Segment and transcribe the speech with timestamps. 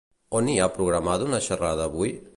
[0.39, 2.15] On hi ha programada una xerrada avui?